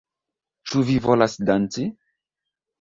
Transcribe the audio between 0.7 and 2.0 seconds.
Ĉu vi volas danci?